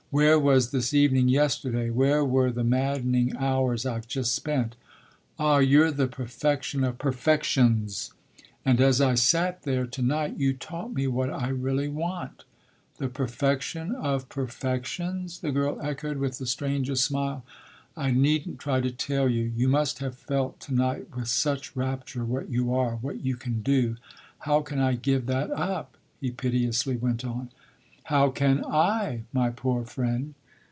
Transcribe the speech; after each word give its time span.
Where 0.13 0.37
was 0.37 0.71
this 0.71 0.93
evening 0.93 1.29
yesterday 1.29 1.89
where 1.89 2.25
were 2.25 2.51
the 2.51 2.65
maddening 2.65 3.33
hours 3.37 3.85
I've 3.85 4.09
just 4.09 4.35
spent? 4.35 4.75
Ah 5.39 5.59
you're 5.59 5.89
the 5.89 6.09
perfection 6.09 6.83
of 6.83 6.97
perfections, 6.97 8.11
and 8.65 8.81
as 8.81 8.99
I 8.99 9.15
sat 9.15 9.63
there 9.63 9.87
to 9.87 10.01
night 10.01 10.35
you 10.37 10.51
taught 10.51 10.93
me 10.93 11.07
what 11.07 11.29
I 11.29 11.47
really 11.47 11.87
want." 11.87 12.43
"The 12.97 13.07
perfection 13.07 13.95
of 13.95 14.27
perfections?" 14.27 15.39
the 15.39 15.53
girl 15.53 15.79
echoed 15.81 16.17
with 16.17 16.39
the 16.39 16.45
strangest 16.45 17.05
smile. 17.05 17.45
"I 17.95 18.11
needn't 18.11 18.59
try 18.59 18.81
to 18.81 18.91
tell 18.91 19.29
you: 19.29 19.53
you 19.55 19.69
must 19.69 19.99
have 19.99 20.17
felt 20.17 20.59
to 20.61 20.73
night 20.73 21.15
with 21.15 21.29
such 21.29 21.73
rapture 21.73 22.25
what 22.25 22.49
you 22.49 22.75
are, 22.75 22.97
what 22.97 23.23
you 23.23 23.37
can 23.37 23.61
do. 23.61 23.95
How 24.39 24.59
can 24.59 24.77
I 24.81 24.95
give 24.95 25.25
that 25.27 25.51
up?" 25.51 25.95
he 26.19 26.31
piteously 26.31 26.97
went 26.97 27.23
on. 27.23 27.49
"How 28.05 28.29
can 28.29 28.65
I, 28.65 29.23
my 29.31 29.51
poor 29.51 29.85
friend? 29.85 30.33